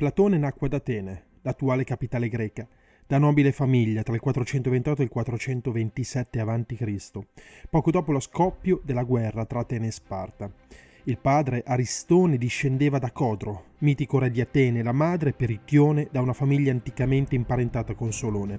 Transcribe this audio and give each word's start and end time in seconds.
Platone 0.00 0.38
nacque 0.38 0.68
ad 0.68 0.72
Atene, 0.72 1.24
l'attuale 1.42 1.84
capitale 1.84 2.30
greca, 2.30 2.66
da 3.06 3.18
nobile 3.18 3.52
famiglia 3.52 4.02
tra 4.02 4.14
il 4.14 4.20
428 4.20 5.02
e 5.02 5.04
il 5.04 5.10
427 5.10 6.40
a.C., 6.40 7.18
poco 7.68 7.90
dopo 7.90 8.10
lo 8.10 8.18
scoppio 8.18 8.80
della 8.82 9.02
guerra 9.02 9.44
tra 9.44 9.60
Atene 9.60 9.88
e 9.88 9.90
Sparta. 9.90 10.50
Il 11.02 11.18
padre, 11.18 11.62
Aristone, 11.66 12.38
discendeva 12.38 12.98
da 12.98 13.12
Codro, 13.12 13.64
mitico 13.80 14.18
re 14.18 14.30
di 14.30 14.40
Atene, 14.40 14.82
la 14.82 14.92
madre, 14.92 15.34
Peritione, 15.34 16.08
da 16.10 16.22
una 16.22 16.32
famiglia 16.32 16.72
anticamente 16.72 17.34
imparentata 17.34 17.94
con 17.94 18.10
Solone. 18.10 18.58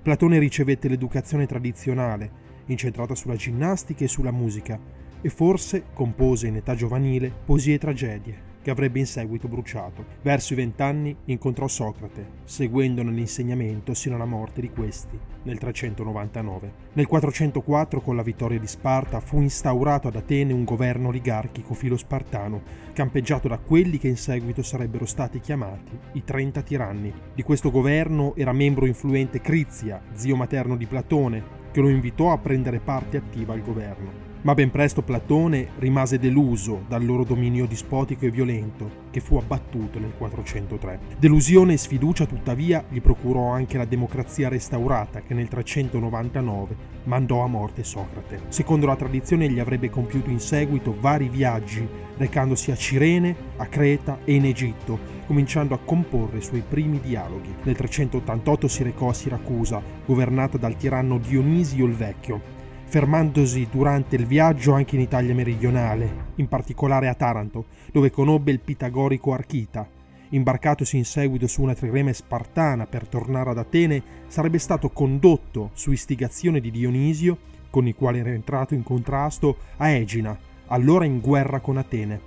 Platone 0.00 0.38
ricevette 0.38 0.86
l'educazione 0.86 1.46
tradizionale, 1.46 2.30
incentrata 2.66 3.16
sulla 3.16 3.34
ginnastica 3.34 4.04
e 4.04 4.08
sulla 4.08 4.30
musica, 4.30 4.78
e 5.20 5.28
forse 5.28 5.86
compose 5.92 6.46
in 6.46 6.54
età 6.54 6.76
giovanile 6.76 7.32
poesie 7.44 7.74
e 7.74 7.78
tragedie, 7.78 8.51
che 8.62 8.70
avrebbe 8.70 9.00
in 9.00 9.06
seguito 9.06 9.48
bruciato. 9.48 10.04
Verso 10.22 10.52
i 10.52 10.56
vent'anni 10.56 11.14
incontrò 11.26 11.68
Socrate, 11.68 12.26
seguendone 12.44 13.10
l'insegnamento 13.10 13.92
sino 13.92 14.14
alla 14.14 14.24
morte 14.24 14.60
di 14.60 14.70
questi 14.70 15.18
nel 15.42 15.58
399. 15.58 16.72
Nel 16.92 17.06
404, 17.06 18.00
con 18.00 18.16
la 18.16 18.22
vittoria 18.22 18.58
di 18.58 18.66
Sparta, 18.66 19.20
fu 19.20 19.40
instaurato 19.40 20.08
ad 20.08 20.16
Atene 20.16 20.52
un 20.52 20.64
governo 20.64 21.08
oligarchico 21.08 21.74
filo-spartano, 21.74 22.62
campeggiato 22.92 23.48
da 23.48 23.58
quelli 23.58 23.98
che 23.98 24.08
in 24.08 24.16
seguito 24.16 24.62
sarebbero 24.62 25.04
stati 25.04 25.40
chiamati 25.40 25.98
i 26.12 26.24
Trenta 26.24 26.62
Tiranni. 26.62 27.12
Di 27.34 27.42
questo 27.42 27.70
governo 27.70 28.34
era 28.36 28.52
membro 28.52 28.86
influente 28.86 29.40
Crizia, 29.40 30.00
zio 30.12 30.36
materno 30.36 30.76
di 30.76 30.86
Platone, 30.86 31.60
che 31.72 31.80
lo 31.80 31.88
invitò 31.88 32.32
a 32.32 32.38
prendere 32.38 32.78
parte 32.78 33.16
attiva 33.16 33.54
al 33.54 33.62
governo. 33.62 34.31
Ma 34.44 34.54
ben 34.54 34.72
presto 34.72 35.02
Platone 35.02 35.68
rimase 35.78 36.18
deluso 36.18 36.82
dal 36.88 37.04
loro 37.04 37.22
dominio 37.22 37.64
dispotico 37.64 38.24
e 38.24 38.30
violento, 38.30 38.90
che 39.12 39.20
fu 39.20 39.36
abbattuto 39.36 40.00
nel 40.00 40.14
403. 40.18 40.98
Delusione 41.16 41.74
e 41.74 41.76
sfiducia 41.76 42.26
tuttavia 42.26 42.84
gli 42.88 43.00
procurò 43.00 43.50
anche 43.50 43.78
la 43.78 43.84
democrazia 43.84 44.48
restaurata 44.48 45.20
che 45.20 45.32
nel 45.32 45.46
399 45.46 46.76
mandò 47.04 47.44
a 47.44 47.46
morte 47.46 47.84
Socrate. 47.84 48.40
Secondo 48.48 48.86
la 48.86 48.96
tradizione 48.96 49.44
egli 49.44 49.60
avrebbe 49.60 49.90
compiuto 49.90 50.28
in 50.28 50.40
seguito 50.40 50.96
vari 50.98 51.28
viaggi, 51.28 51.86
recandosi 52.16 52.72
a 52.72 52.76
Cirene, 52.76 53.36
a 53.58 53.66
Creta 53.66 54.18
e 54.24 54.34
in 54.34 54.44
Egitto, 54.44 54.98
cominciando 55.24 55.74
a 55.74 55.78
comporre 55.78 56.38
i 56.38 56.42
suoi 56.42 56.64
primi 56.68 56.98
dialoghi. 57.00 57.54
Nel 57.62 57.76
388 57.76 58.66
si 58.66 58.82
recò 58.82 59.08
a 59.08 59.14
Siracusa, 59.14 59.80
governata 60.04 60.58
dal 60.58 60.76
tiranno 60.76 61.18
Dionisio 61.18 61.86
il 61.86 61.94
Vecchio, 61.94 62.61
fermandosi 62.92 63.68
durante 63.70 64.16
il 64.16 64.26
viaggio 64.26 64.74
anche 64.74 64.96
in 64.96 65.00
Italia 65.00 65.32
meridionale, 65.32 66.32
in 66.34 66.46
particolare 66.46 67.08
a 67.08 67.14
Taranto, 67.14 67.64
dove 67.90 68.10
conobbe 68.10 68.50
il 68.50 68.60
pitagorico 68.60 69.32
Archita. 69.32 69.88
Imbarcatosi 70.28 70.98
in 70.98 71.06
seguito 71.06 71.46
su 71.46 71.62
una 71.62 71.72
trireme 71.72 72.12
spartana 72.12 72.84
per 72.84 73.06
tornare 73.06 73.48
ad 73.48 73.56
Atene, 73.56 74.02
sarebbe 74.26 74.58
stato 74.58 74.90
condotto 74.90 75.70
su 75.72 75.90
istigazione 75.90 76.60
di 76.60 76.70
Dionisio, 76.70 77.38
con 77.70 77.86
il 77.86 77.94
quale 77.94 78.18
era 78.18 78.28
entrato 78.28 78.74
in 78.74 78.82
contrasto, 78.82 79.56
a 79.78 79.88
Egina, 79.88 80.38
allora 80.66 81.06
in 81.06 81.20
guerra 81.20 81.60
con 81.60 81.78
Atene. 81.78 82.20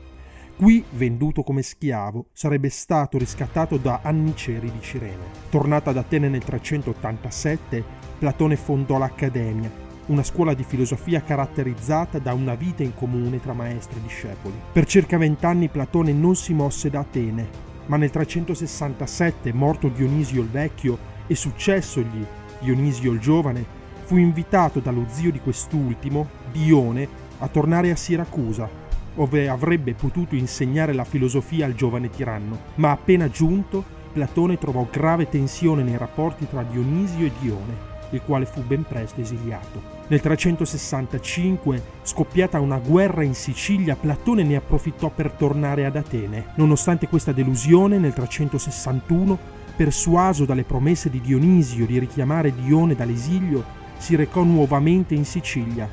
Qui, 0.58 0.84
venduto 0.94 1.44
come 1.44 1.62
schiavo, 1.62 2.30
sarebbe 2.34 2.70
stato 2.70 3.20
riscattato 3.20 3.78
da 3.78 4.00
Anniceri 4.02 4.72
di 4.72 4.82
Cirene. 4.82 5.26
Tornato 5.52 5.92
ad 5.92 5.98
Atene 5.98 6.28
nel 6.28 6.44
387, 6.44 7.84
Platone 8.18 8.56
fondò 8.56 8.98
l'Accademia, 8.98 9.85
una 10.08 10.24
scuola 10.24 10.54
di 10.54 10.64
filosofia 10.64 11.24
caratterizzata 11.24 12.20
da 12.20 12.34
una 12.34 12.56
vita 12.56 12.84
in 12.84 12.94
comune 12.94 13.40
tra 13.40 13.54
maestri 13.54 14.00
e 14.00 14.04
discepoli. 14.04 14.54
Per 14.72 14.86
circa 14.86 15.18
vent'anni 15.18 15.70
Platone 15.70 16.14
non 16.14 16.36
si 16.36 16.54
mosse 16.54 16.90
da 16.90 17.00
Atene, 17.00 17.48
ma 17.88 17.98
nel 17.98 18.12
367, 18.12 19.52
morto 19.54 19.88
Dionisio 19.88 20.42
il 20.42 20.50
Vecchio 20.50 20.98
e 21.28 21.36
successogli 21.36 22.26
Dionisio 22.60 23.12
il 23.12 23.20
Giovane, 23.20 23.84
fu 24.04 24.18
invitato 24.18 24.80
dallo 24.80 25.06
zio 25.10 25.32
di 25.32 25.40
quest'ultimo, 25.40 26.28
Dione, 26.52 27.08
a 27.40 27.48
tornare 27.48 27.92
a 27.92 27.96
Siracusa, 27.96 28.70
dove 29.16 29.50
avrebbe 29.50 29.94
potuto 29.94 30.36
insegnare 30.36 30.94
la 30.94 31.04
filosofia 31.04 31.66
al 31.66 31.74
giovane 31.74 32.10
tiranno. 32.10 32.60
Ma 32.76 32.92
appena 32.92 33.30
giunto, 33.30 33.84
Platone 34.14 34.58
trovò 34.58 34.88
grave 34.90 35.28
tensione 35.28 35.84
nei 35.84 35.98
rapporti 35.98 36.48
tra 36.48 36.64
Dionisio 36.64 37.26
e 37.26 37.32
Dione 37.40 37.94
il 38.16 38.22
quale 38.24 38.46
fu 38.46 38.62
ben 38.62 38.84
presto 38.84 39.22
esiliato. 39.22 39.94
Nel 40.08 40.22
365, 40.22 41.82
scoppiata 42.04 42.60
una 42.60 42.78
guerra 42.78 43.24
in 43.24 43.34
Sicilia, 43.34 43.96
Platone 43.96 44.44
ne 44.44 44.56
approfittò 44.56 45.10
per 45.10 45.32
tornare 45.32 45.86
ad 45.86 45.96
Atene. 45.96 46.48
Nonostante 46.56 47.08
questa 47.08 47.32
delusione, 47.32 47.98
nel 47.98 48.14
361, 48.14 49.38
persuaso 49.76 50.46
dalle 50.46 50.64
promesse 50.64 51.10
di 51.10 51.20
Dionisio 51.22 51.86
di 51.86 52.00
richiamare 52.00 52.54
Dione 52.54 52.96
dall'esilio, 52.96 53.64
si 53.98 54.16
recò 54.16 54.44
nuovamente 54.44 55.16
in 55.16 55.26
Sicilia, 55.26 55.90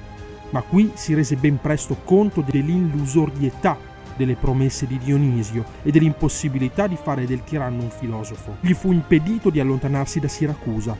ma 0.50 0.61
qui 0.62 0.91
si 0.94 1.15
rese 1.15 1.37
ben 1.37 1.59
presto 1.61 1.97
conto 2.05 2.43
dell'illusorietà 2.43 3.91
delle 4.16 4.34
promesse 4.34 4.87
di 4.87 4.99
Dionisio 4.99 5.65
e 5.82 5.91
dell'impossibilità 5.91 6.87
di 6.87 6.99
fare 7.00 7.27
del 7.27 7.43
tiranno 7.44 7.82
un 7.82 7.91
filosofo. 7.91 8.56
Gli 8.61 8.75
fu 8.75 8.93
impedito 8.93 9.50
di 9.50 9.61
allontanarsi 9.61 10.21
da 10.21 10.28
Siracusa 10.28 10.97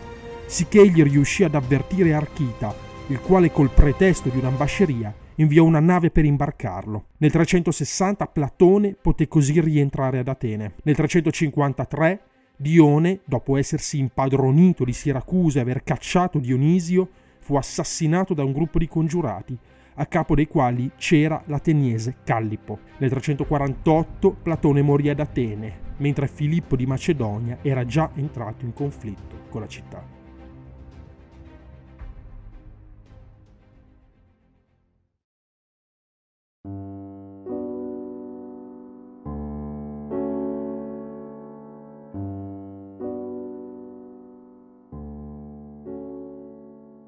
sicché 0.53 0.83
egli 0.83 1.03
riuscì 1.03 1.45
ad 1.45 1.55
avvertire 1.55 2.13
Archita, 2.13 2.75
il 3.07 3.21
quale 3.21 3.51
col 3.51 3.71
pretesto 3.71 4.29
di 4.29 4.37
un'ambasceria 4.37 5.15
inviò 5.37 5.65
una 5.65 5.81
nave 5.81 6.11
per 6.11 6.27
imbarcarlo. 6.27 7.07
Nel 7.17 7.31
360 7.31 8.27
Platone 8.27 8.95
poté 9.01 9.29
così 9.29 9.59
rientrare 9.63 10.19
ad 10.19 10.29
Atene. 10.29 10.75
Nel 10.83 10.95
353 10.95 12.21
Dione, 12.55 13.21
dopo 13.25 13.57
essersi 13.57 13.99
impadronito 13.99 14.85
di 14.85 14.93
Siracusa 14.93 15.61
e 15.61 15.63
aver 15.63 15.83
cacciato 15.85 16.39
Dionisio, 16.39 17.09
fu 17.39 17.57
assassinato 17.57 18.35
da 18.35 18.45
un 18.45 18.53
gruppo 18.53 18.79
di 18.79 18.87
congiurati, 18.87 19.57
a 19.95 20.05
capo 20.05 20.35
dei 20.35 20.49
quali 20.49 20.91
c'era 20.97 21.43
l'ateniese 21.47 22.17
Callipo. 22.25 22.79
Nel 22.99 23.09
348 23.09 24.37
Platone 24.43 24.83
morì 24.83 25.09
ad 25.09 25.21
Atene, 25.21 25.79
mentre 25.97 26.29
Filippo 26.29 26.77
di 26.77 26.85
Macedonia 26.85 27.57
era 27.63 27.87
già 27.87 28.11
entrato 28.17 28.67
in 28.67 28.75
conflitto 28.75 29.45
con 29.49 29.63
la 29.63 29.67
città. 29.67 30.21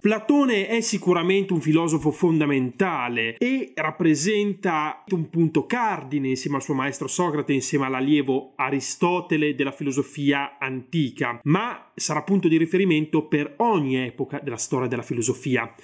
Platone 0.05 0.67
è 0.67 0.83
sicuramente 0.83 1.55
un 1.55 1.63
filosofo 1.63 2.11
fondamentale 2.11 3.39
e 3.39 3.73
rappresenta 3.75 5.03
un 5.13 5.31
punto 5.31 5.65
cardine 5.65 6.29
insieme 6.29 6.57
al 6.57 6.63
suo 6.63 6.75
maestro 6.75 7.09
Socrate, 7.09 7.55
insieme 7.55 7.87
all'allievo 7.87 8.53
Aristotele 8.55 9.55
della 9.55 9.73
filosofia 9.73 10.59
antica, 10.59 11.41
ma 11.45 11.91
sarà 11.95 12.21
punto 12.23 12.49
di 12.49 12.59
riferimento 12.59 13.27
per 13.29 13.55
ogni 13.57 13.97
epoca 13.97 14.41
della 14.41 14.59
storia 14.59 14.89
della 14.89 15.01
filosofia. 15.01 15.75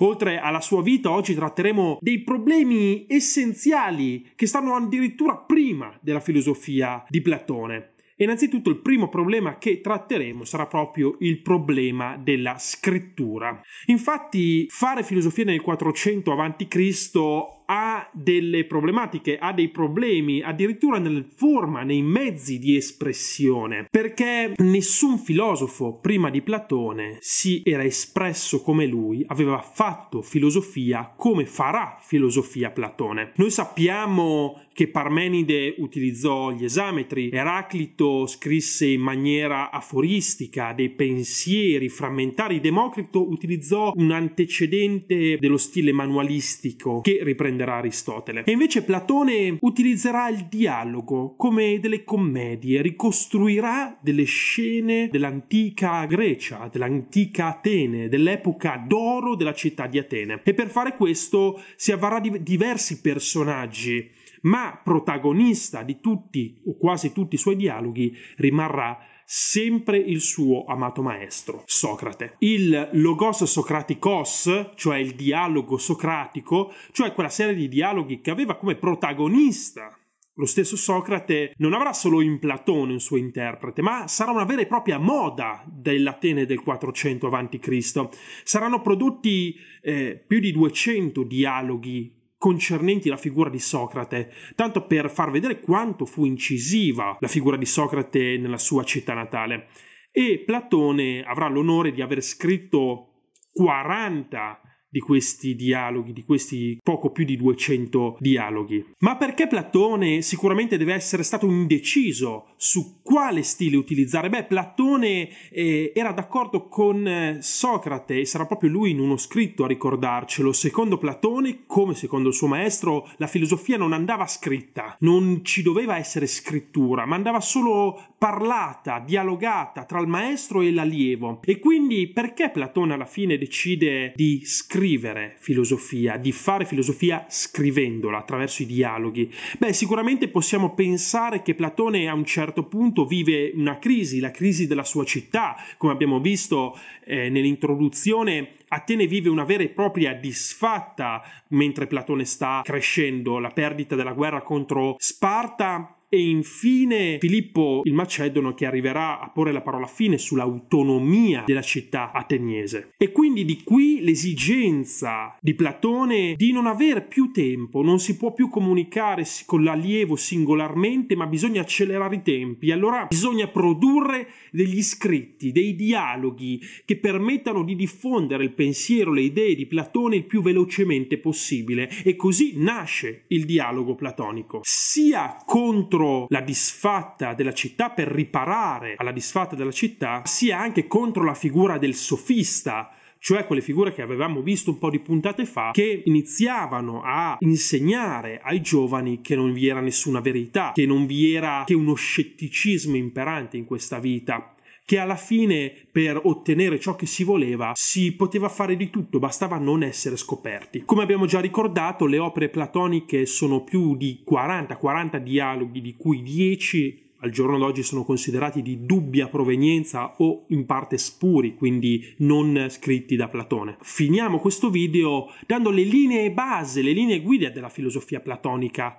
Oltre 0.00 0.38
alla 0.38 0.60
sua 0.60 0.82
vita, 0.82 1.10
oggi 1.10 1.32
tratteremo 1.32 2.00
dei 2.02 2.20
problemi 2.20 3.06
essenziali 3.08 4.32
che 4.36 4.46
stanno 4.46 4.74
addirittura 4.74 5.36
prima 5.36 5.90
della 6.02 6.20
filosofia 6.20 7.02
di 7.08 7.22
Platone. 7.22 7.89
Innanzitutto 8.20 8.68
il 8.68 8.80
primo 8.80 9.08
problema 9.08 9.56
che 9.56 9.80
tratteremo 9.80 10.44
sarà 10.44 10.66
proprio 10.66 11.16
il 11.20 11.40
problema 11.40 12.18
della 12.18 12.56
scrittura. 12.58 13.60
Infatti 13.86 14.66
fare 14.68 15.02
filosofia 15.02 15.44
nel 15.44 15.62
400 15.62 16.32
a.C 16.32 17.59
ha 17.72 18.10
delle 18.12 18.64
problematiche, 18.64 19.38
ha 19.38 19.52
dei 19.52 19.68
problemi 19.68 20.42
addirittura 20.42 20.98
nella 20.98 21.24
forma, 21.36 21.84
nei 21.84 22.02
mezzi 22.02 22.58
di 22.58 22.74
espressione, 22.74 23.86
perché 23.88 24.54
nessun 24.56 25.18
filosofo 25.18 26.00
prima 26.00 26.30
di 26.30 26.42
Platone 26.42 27.18
si 27.20 27.62
era 27.64 27.84
espresso 27.84 28.60
come 28.60 28.86
lui, 28.86 29.24
aveva 29.28 29.60
fatto 29.60 30.20
filosofia 30.20 31.14
come 31.16 31.46
farà 31.46 31.96
filosofia 32.00 32.70
Platone. 32.72 33.32
Noi 33.36 33.50
sappiamo 33.50 34.62
che 34.72 34.88
Parmenide 34.88 35.74
utilizzò 35.78 36.50
gli 36.52 36.64
esametri, 36.64 37.30
Eraclito 37.30 38.26
scrisse 38.26 38.86
in 38.86 39.00
maniera 39.00 39.70
aforistica 39.70 40.72
dei 40.72 40.88
pensieri 40.90 41.88
frammentari, 41.88 42.60
Democrito 42.60 43.28
utilizzò 43.28 43.92
un 43.94 44.10
antecedente 44.10 45.36
dello 45.38 45.58
stile 45.58 45.92
manualistico 45.92 47.00
che 47.02 47.20
riprende 47.22 47.59
prenderà 47.60 47.76
Aristotele. 47.76 48.44
E 48.44 48.52
invece 48.52 48.82
Platone 48.82 49.56
utilizzerà 49.60 50.28
il 50.28 50.46
dialogo 50.48 51.34
come 51.36 51.78
delle 51.80 52.04
commedie, 52.04 52.82
ricostruirà 52.82 53.98
delle 54.00 54.24
scene 54.24 55.08
dell'antica 55.10 56.04
Grecia, 56.06 56.68
dell'antica 56.70 57.48
Atene, 57.48 58.08
dell'epoca 58.08 58.82
d'oro 58.84 59.34
della 59.36 59.54
città 59.54 59.86
di 59.86 59.98
Atene. 59.98 60.40
E 60.42 60.54
per 60.54 60.68
fare 60.68 60.96
questo 60.96 61.60
si 61.76 61.92
avvarrà 61.92 62.20
di 62.20 62.42
diversi 62.42 63.00
personaggi 63.00 64.18
ma 64.42 64.80
protagonista 64.82 65.82
di 65.82 66.00
tutti 66.00 66.62
o 66.64 66.74
quasi 66.78 67.12
tutti 67.12 67.34
i 67.34 67.38
suoi 67.38 67.56
dialoghi 67.56 68.16
rimarrà 68.36 68.98
sempre 69.32 69.96
il 69.96 70.20
suo 70.20 70.64
amato 70.64 71.02
maestro, 71.02 71.62
Socrate. 71.64 72.34
Il 72.38 72.88
logos 72.94 73.44
socraticos, 73.44 74.72
cioè 74.74 74.98
il 74.98 75.14
dialogo 75.14 75.78
socratico, 75.78 76.72
cioè 76.90 77.12
quella 77.12 77.28
serie 77.28 77.54
di 77.54 77.68
dialoghi 77.68 78.20
che 78.20 78.32
aveva 78.32 78.56
come 78.56 78.74
protagonista 78.74 79.96
lo 80.34 80.46
stesso 80.46 80.74
Socrate 80.74 81.52
non 81.58 81.74
avrà 81.74 81.92
solo 81.92 82.22
in 82.22 82.38
Platone 82.38 82.92
un 82.92 83.00
suo 83.00 83.18
interprete, 83.18 83.82
ma 83.82 84.08
sarà 84.08 84.30
una 84.30 84.44
vera 84.44 84.62
e 84.62 84.66
propria 84.66 84.98
moda 84.98 85.62
dell'Atene 85.66 86.46
del 86.46 86.62
400 86.62 87.28
a.C. 87.28 88.08
Saranno 88.42 88.80
prodotti 88.80 89.54
eh, 89.82 90.24
più 90.26 90.40
di 90.40 90.50
200 90.50 91.24
dialoghi 91.24 92.19
concernenti 92.40 93.10
la 93.10 93.18
figura 93.18 93.50
di 93.50 93.58
Socrate, 93.58 94.32
tanto 94.54 94.86
per 94.86 95.10
far 95.10 95.30
vedere 95.30 95.60
quanto 95.60 96.06
fu 96.06 96.24
incisiva 96.24 97.18
la 97.20 97.28
figura 97.28 97.58
di 97.58 97.66
Socrate 97.66 98.38
nella 98.38 98.56
sua 98.56 98.82
città 98.82 99.12
natale. 99.12 99.68
E 100.10 100.42
Platone 100.46 101.22
avrà 101.22 101.48
l'onore 101.48 101.92
di 101.92 102.00
aver 102.00 102.22
scritto 102.22 103.08
40 103.52 104.58
di 104.90 105.00
questi 105.00 105.54
dialoghi, 105.54 106.12
di 106.12 106.24
questi 106.24 106.78
poco 106.82 107.10
più 107.10 107.24
di 107.24 107.36
200 107.36 108.16
dialoghi. 108.18 108.84
Ma 108.98 109.16
perché 109.16 109.46
Platone 109.46 110.20
sicuramente 110.20 110.76
deve 110.76 110.94
essere 110.94 111.22
stato 111.22 111.46
indeciso 111.46 112.48
su 112.56 113.00
quale 113.02 113.42
stile 113.42 113.76
utilizzare? 113.76 114.28
Beh, 114.28 114.44
Platone 114.44 115.28
eh, 115.50 115.92
era 115.94 116.12
d'accordo 116.12 116.66
con 116.66 117.06
eh, 117.06 117.38
Socrate 117.40 118.20
e 118.20 118.24
sarà 118.24 118.46
proprio 118.46 118.70
lui 118.70 118.90
in 118.90 118.98
uno 118.98 119.16
scritto 119.16 119.64
a 119.64 119.68
ricordarcelo. 119.68 120.52
Secondo 120.52 120.98
Platone, 120.98 121.60
come 121.66 121.94
secondo 121.94 122.28
il 122.28 122.34
suo 122.34 122.48
maestro, 122.48 123.08
la 123.16 123.28
filosofia 123.28 123.76
non 123.76 123.92
andava 123.92 124.26
scritta, 124.26 124.96
non 125.00 125.44
ci 125.44 125.62
doveva 125.62 125.96
essere 125.96 126.26
scrittura, 126.26 127.06
ma 127.06 127.14
andava 127.14 127.40
solo 127.40 128.09
parlata, 128.20 128.98
dialogata 128.98 129.86
tra 129.86 129.98
il 129.98 130.06
maestro 130.06 130.60
e 130.60 130.70
l'allievo. 130.70 131.40
E 131.42 131.58
quindi 131.58 132.06
perché 132.06 132.50
Platone 132.50 132.92
alla 132.92 133.06
fine 133.06 133.38
decide 133.38 134.12
di 134.14 134.42
scrivere 134.44 135.36
filosofia, 135.38 136.18
di 136.18 136.30
fare 136.30 136.66
filosofia 136.66 137.24
scrivendola 137.30 138.18
attraverso 138.18 138.60
i 138.60 138.66
dialoghi? 138.66 139.32
Beh, 139.56 139.72
sicuramente 139.72 140.28
possiamo 140.28 140.74
pensare 140.74 141.40
che 141.40 141.54
Platone 141.54 142.10
a 142.10 142.12
un 142.12 142.26
certo 142.26 142.64
punto 142.64 143.06
vive 143.06 143.52
una 143.54 143.78
crisi, 143.78 144.20
la 144.20 144.30
crisi 144.30 144.66
della 144.66 144.84
sua 144.84 145.04
città, 145.04 145.56
come 145.78 145.92
abbiamo 145.92 146.20
visto 146.20 146.78
eh, 147.06 147.30
nell'introduzione 147.30 148.56
Atene 148.72 149.08
vive 149.08 149.28
una 149.28 149.42
vera 149.42 149.64
e 149.64 149.68
propria 149.68 150.14
disfatta 150.14 151.22
mentre 151.48 151.88
Platone 151.88 152.24
sta 152.24 152.60
crescendo, 152.62 153.40
la 153.40 153.48
perdita 153.48 153.96
della 153.96 154.12
guerra 154.12 154.42
contro 154.42 154.94
Sparta 154.96 155.96
e 156.12 156.28
infine 156.28 157.18
Filippo 157.20 157.82
il 157.84 157.94
Macedono 157.94 158.52
che 158.52 158.66
arriverà 158.66 159.20
a 159.20 159.30
porre 159.30 159.52
la 159.52 159.60
parola 159.60 159.86
fine 159.86 160.18
sull'autonomia 160.18 161.44
della 161.46 161.62
città 161.62 162.10
ateniese. 162.10 162.90
E 162.96 163.12
quindi 163.12 163.44
di 163.44 163.62
qui 163.62 164.00
l'esigenza 164.02 165.36
di 165.40 165.54
Platone 165.54 166.34
di 166.34 166.50
non 166.50 166.66
avere 166.66 167.02
più 167.02 167.30
tempo, 167.30 167.82
non 167.82 168.00
si 168.00 168.16
può 168.16 168.32
più 168.32 168.48
comunicare 168.48 169.24
con 169.46 169.62
l'allievo 169.62 170.16
singolarmente, 170.16 171.14
ma 171.14 171.26
bisogna 171.26 171.60
accelerare 171.60 172.16
i 172.16 172.22
tempi. 172.22 172.72
Allora 172.72 173.06
bisogna 173.08 173.46
produrre 173.46 174.26
degli 174.50 174.82
scritti, 174.82 175.52
dei 175.52 175.76
dialoghi 175.76 176.60
che 176.84 176.96
permettano 176.96 177.62
di 177.62 177.76
diffondere 177.76 178.42
il 178.42 178.52
pensiero, 178.52 179.12
le 179.12 179.22
idee 179.22 179.54
di 179.54 179.66
Platone 179.66 180.16
il 180.16 180.24
più 180.24 180.42
velocemente 180.42 181.18
possibile. 181.18 181.88
E 182.02 182.16
così 182.16 182.54
nasce 182.56 183.26
il 183.28 183.44
dialogo 183.44 183.94
platonico, 183.94 184.60
sia 184.64 185.36
contro 185.46 185.99
contro 186.00 186.26
la 186.30 186.40
disfatta 186.40 187.34
della 187.34 187.52
città 187.52 187.90
per 187.90 188.08
riparare 188.08 188.94
alla 188.96 189.12
disfatta 189.12 189.54
della 189.54 189.70
città, 189.70 190.22
sia 190.24 190.58
anche 190.58 190.86
contro 190.86 191.24
la 191.24 191.34
figura 191.34 191.76
del 191.76 191.94
sofista, 191.94 192.90
cioè 193.18 193.44
quelle 193.44 193.60
figure 193.60 193.92
che 193.92 194.00
avevamo 194.00 194.40
visto 194.40 194.70
un 194.70 194.78
po' 194.78 194.88
di 194.88 194.98
puntate 194.98 195.44
fa, 195.44 195.70
che 195.72 196.02
iniziavano 196.06 197.02
a 197.04 197.36
insegnare 197.40 198.40
ai 198.42 198.62
giovani 198.62 199.20
che 199.20 199.36
non 199.36 199.52
vi 199.52 199.68
era 199.68 199.80
nessuna 199.80 200.20
verità, 200.20 200.72
che 200.74 200.86
non 200.86 201.04
vi 201.04 201.34
era 201.34 201.64
che 201.66 201.74
uno 201.74 201.94
scetticismo 201.94 202.96
imperante 202.96 203.58
in 203.58 203.66
questa 203.66 203.98
vita, 203.98 204.54
che 204.84 204.98
alla 204.98 205.16
fine 205.16 205.72
per 205.90 206.20
ottenere 206.22 206.80
ciò 206.80 206.96
che 206.96 207.06
si 207.06 207.24
voleva 207.24 207.72
si 207.74 208.14
poteva 208.16 208.48
fare 208.48 208.76
di 208.76 208.90
tutto, 208.90 209.18
bastava 209.18 209.58
non 209.58 209.82
essere 209.82 210.16
scoperti. 210.16 210.82
Come 210.84 211.02
abbiamo 211.02 211.26
già 211.26 211.40
ricordato, 211.40 212.06
le 212.06 212.18
opere 212.18 212.48
platoniche 212.48 213.26
sono 213.26 213.62
più 213.62 213.96
di 213.96 214.24
40-40 214.28 215.18
dialoghi, 215.18 215.80
di 215.80 215.94
cui 215.96 216.22
10 216.22 217.08
al 217.22 217.30
giorno 217.30 217.58
d'oggi 217.58 217.82
sono 217.82 218.04
considerati 218.04 218.62
di 218.62 218.84
dubbia 218.84 219.28
provenienza 219.28 220.14
o 220.18 220.46
in 220.48 220.64
parte 220.64 220.96
spuri, 220.98 221.54
quindi 221.54 222.14
non 222.18 222.66
scritti 222.70 223.16
da 223.16 223.28
Platone. 223.28 223.76
Finiamo 223.80 224.38
questo 224.38 224.70
video 224.70 225.30
dando 225.46 225.70
le 225.70 225.82
linee 225.82 226.32
base, 226.32 226.82
le 226.82 226.92
linee 226.92 227.20
guida 227.20 227.50
della 227.50 227.68
filosofia 227.68 228.20
platonica 228.20 228.96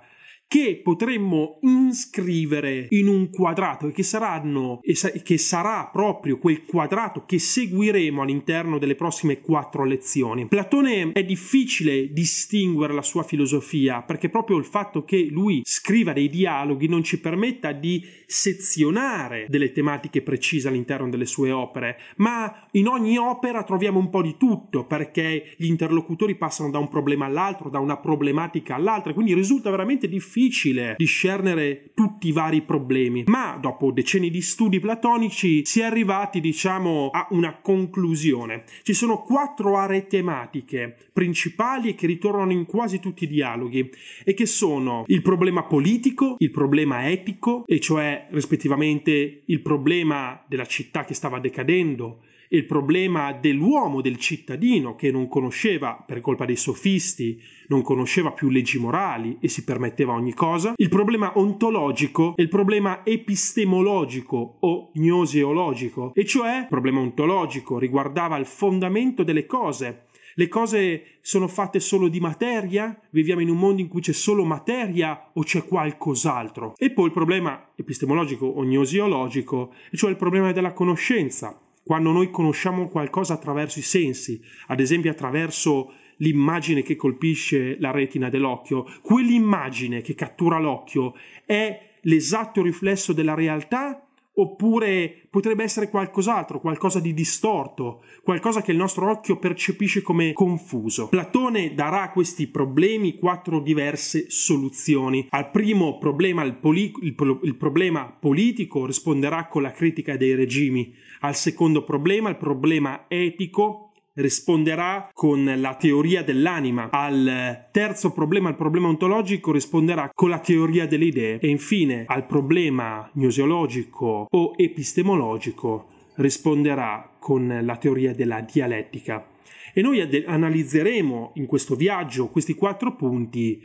che 0.52 0.82
potremmo 0.84 1.60
iscrivere 1.62 2.84
in 2.90 3.08
un 3.08 3.30
quadrato 3.30 3.88
e 3.88 3.92
che 3.92 4.02
saranno 4.02 4.80
e 4.82 5.22
che 5.22 5.38
sarà 5.38 5.88
proprio 5.90 6.36
quel 6.36 6.66
quadrato 6.66 7.24
che 7.24 7.38
seguiremo 7.38 8.20
all'interno 8.20 8.76
delle 8.76 8.94
prossime 8.94 9.40
quattro 9.40 9.84
lezioni. 9.84 10.48
Platone 10.48 11.12
è 11.12 11.24
difficile 11.24 12.12
distinguere 12.12 12.92
la 12.92 13.00
sua 13.00 13.22
filosofia 13.22 14.02
perché 14.02 14.28
proprio 14.28 14.58
il 14.58 14.66
fatto 14.66 15.04
che 15.04 15.26
lui 15.30 15.62
scriva 15.64 16.12
dei 16.12 16.28
dialoghi 16.28 16.86
non 16.86 17.02
ci 17.02 17.18
permetta 17.18 17.72
di 17.72 18.04
sezionare 18.26 19.46
delle 19.48 19.72
tematiche 19.72 20.20
precise 20.20 20.68
all'interno 20.68 21.08
delle 21.08 21.24
sue 21.24 21.50
opere, 21.50 21.96
ma 22.16 22.66
in 22.72 22.88
ogni 22.88 23.16
opera 23.16 23.62
troviamo 23.62 23.98
un 23.98 24.10
po' 24.10 24.20
di 24.20 24.36
tutto 24.36 24.84
perché 24.84 25.54
gli 25.56 25.66
interlocutori 25.66 26.36
passano 26.36 26.70
da 26.70 26.78
un 26.78 26.88
problema 26.88 27.24
all'altro, 27.24 27.70
da 27.70 27.78
una 27.78 27.96
problematica 27.96 28.74
all'altra, 28.74 29.14
quindi 29.14 29.32
risulta 29.32 29.70
veramente 29.70 30.08
difficile 30.08 30.40
difficile 30.42 30.94
discernere 30.96 31.90
tutti 31.94 32.28
i 32.28 32.32
vari 32.32 32.62
problemi, 32.62 33.24
ma 33.26 33.56
dopo 33.60 33.92
decenni 33.92 34.30
di 34.30 34.40
studi 34.40 34.80
platonici 34.80 35.64
si 35.64 35.80
è 35.80 35.84
arrivati, 35.84 36.40
diciamo, 36.40 37.10
a 37.12 37.28
una 37.30 37.60
conclusione. 37.60 38.64
Ci 38.82 38.92
sono 38.92 39.22
quattro 39.22 39.76
aree 39.76 40.06
tematiche 40.06 40.96
principali 41.12 41.94
che 41.94 42.06
ritornano 42.06 42.52
in 42.52 42.66
quasi 42.66 42.98
tutti 42.98 43.24
i 43.24 43.28
dialoghi 43.28 43.90
e 44.24 44.34
che 44.34 44.46
sono 44.46 45.04
il 45.06 45.22
problema 45.22 45.62
politico, 45.64 46.36
il 46.38 46.50
problema 46.50 47.08
etico, 47.08 47.64
e 47.66 47.78
cioè 47.78 48.26
rispettivamente 48.30 49.42
il 49.44 49.60
problema 49.60 50.42
della 50.48 50.66
città 50.66 51.04
che 51.04 51.14
stava 51.14 51.38
decadendo, 51.38 52.20
il 52.52 52.66
problema 52.66 53.32
dell'uomo, 53.32 54.02
del 54.02 54.18
cittadino 54.18 54.94
che 54.94 55.10
non 55.10 55.26
conosceva, 55.26 56.02
per 56.06 56.20
colpa 56.20 56.44
dei 56.44 56.56
sofisti, 56.56 57.40
non 57.68 57.80
conosceva 57.82 58.32
più 58.32 58.50
leggi 58.50 58.78
morali 58.78 59.38
e 59.40 59.48
si 59.48 59.64
permetteva 59.64 60.12
ogni 60.12 60.34
cosa, 60.34 60.74
il 60.76 60.88
problema 60.90 61.32
ontologico 61.38 62.34
e 62.36 62.42
il 62.42 62.48
problema 62.48 63.04
epistemologico 63.04 64.58
o 64.60 64.90
gnoseologico, 64.94 66.12
e 66.14 66.26
cioè 66.26 66.58
il 66.58 66.66
problema 66.68 67.00
ontologico 67.00 67.78
riguardava 67.78 68.36
il 68.36 68.46
fondamento 68.46 69.22
delle 69.22 69.46
cose, 69.46 70.06
le 70.34 70.48
cose 70.48 71.18
sono 71.20 71.46
fatte 71.46 71.78
solo 71.78 72.08
di 72.08 72.18
materia? 72.18 72.98
Viviamo 73.10 73.42
in 73.42 73.50
un 73.50 73.58
mondo 73.58 73.82
in 73.82 73.88
cui 73.88 74.00
c'è 74.00 74.12
solo 74.12 74.44
materia 74.44 75.30
o 75.34 75.42
c'è 75.42 75.62
qualcos'altro? 75.64 76.72
E 76.78 76.90
poi 76.90 77.06
il 77.06 77.12
problema 77.12 77.68
epistemologico 77.76 78.46
o 78.46 78.64
gnosiologico, 78.64 79.74
cioè 79.92 80.08
il 80.08 80.16
problema 80.16 80.52
della 80.52 80.72
conoscenza 80.72 81.60
quando 81.84 82.12
noi 82.12 82.30
conosciamo 82.30 82.88
qualcosa 82.88 83.34
attraverso 83.34 83.78
i 83.78 83.82
sensi, 83.82 84.40
ad 84.68 84.80
esempio 84.80 85.10
attraverso 85.10 85.92
l'immagine 86.18 86.82
che 86.82 86.96
colpisce 86.96 87.76
la 87.80 87.90
retina 87.90 88.28
dell'occhio, 88.28 88.84
quell'immagine 89.02 90.00
che 90.00 90.14
cattura 90.14 90.58
l'occhio 90.58 91.14
è 91.44 91.90
l'esatto 92.02 92.62
riflesso 92.62 93.12
della 93.12 93.34
realtà 93.34 94.06
oppure 94.34 95.26
potrebbe 95.28 95.62
essere 95.62 95.90
qualcos'altro, 95.90 96.60
qualcosa 96.60 97.00
di 97.00 97.12
distorto, 97.12 98.02
qualcosa 98.22 98.62
che 98.62 98.70
il 98.70 98.78
nostro 98.78 99.10
occhio 99.10 99.38
percepisce 99.38 100.00
come 100.02 100.32
confuso. 100.32 101.08
Platone 101.08 101.74
darà 101.74 102.02
a 102.02 102.12
questi 102.12 102.46
problemi 102.46 103.16
quattro 103.16 103.60
diverse 103.60 104.26
soluzioni. 104.30 105.26
Al 105.30 105.50
primo 105.50 105.98
problema, 105.98 106.42
il, 106.44 106.54
poli- 106.54 106.92
il, 107.02 107.14
il 107.42 107.56
problema 107.56 108.06
politico, 108.06 108.86
risponderà 108.86 109.48
con 109.48 109.62
la 109.62 109.72
critica 109.72 110.16
dei 110.16 110.34
regimi. 110.34 110.94
Al 111.24 111.36
secondo 111.36 111.84
problema, 111.84 112.28
il 112.30 112.36
problema 112.36 113.04
etico, 113.06 113.92
risponderà 114.14 115.08
con 115.12 115.52
la 115.56 115.74
teoria 115.76 116.24
dell'anima. 116.24 116.90
Al 116.90 117.68
terzo 117.70 118.12
problema, 118.12 118.48
il 118.48 118.56
problema 118.56 118.88
ontologico, 118.88 119.52
risponderà 119.52 120.10
con 120.12 120.30
la 120.30 120.40
teoria 120.40 120.86
delle 120.86 121.04
idee. 121.04 121.38
E 121.38 121.48
infine 121.48 122.04
al 122.06 122.26
problema 122.26 123.08
gnosiologico 123.14 124.26
o 124.28 124.52
epistemologico 124.56 125.86
risponderà 126.16 127.14
con 127.20 127.60
la 127.62 127.76
teoria 127.76 128.12
della 128.14 128.40
dialettica. 128.40 129.28
e 129.74 129.80
noi 129.80 130.00
analizzeremo 130.26 131.30
in 131.36 131.46
questo 131.46 131.76
viaggio 131.76 132.28
questi 132.28 132.54
quattro 132.54 132.94
punti 132.94 133.62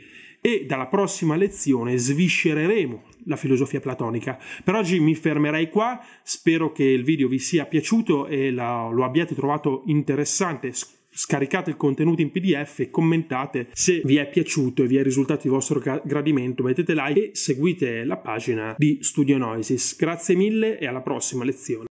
e 0.48 0.64
dalla 0.64 0.86
prossima 0.86 1.36
lezione 1.36 1.98
sviscereremo 1.98 3.02
la 3.24 3.36
filosofia 3.36 3.80
platonica. 3.80 4.38
Per 4.64 4.74
oggi 4.74 4.98
mi 4.98 5.14
fermerei 5.14 5.68
qua, 5.68 6.00
spero 6.22 6.72
che 6.72 6.84
il 6.84 7.04
video 7.04 7.28
vi 7.28 7.38
sia 7.38 7.66
piaciuto 7.66 8.26
e 8.26 8.50
la, 8.50 8.88
lo 8.90 9.04
abbiate 9.04 9.34
trovato 9.34 9.82
interessante. 9.86 10.72
Scaricate 11.10 11.70
il 11.70 11.76
contenuto 11.76 12.22
in 12.22 12.30
PDF 12.30 12.78
e 12.80 12.90
commentate 12.90 13.68
se 13.72 14.00
vi 14.04 14.16
è 14.16 14.28
piaciuto 14.28 14.84
e 14.84 14.86
vi 14.86 14.96
è 14.96 15.02
risultato 15.02 15.42
di 15.42 15.48
vostro 15.48 15.82
gradimento, 16.04 16.62
mettete 16.62 16.94
like 16.94 17.30
e 17.30 17.30
seguite 17.34 18.04
la 18.04 18.16
pagina 18.16 18.74
di 18.78 18.98
Studio 19.00 19.36
Noisis. 19.36 19.96
Grazie 19.96 20.34
mille 20.34 20.78
e 20.78 20.86
alla 20.86 21.02
prossima 21.02 21.44
lezione. 21.44 21.86